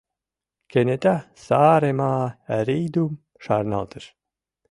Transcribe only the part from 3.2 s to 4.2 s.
шарналтыш.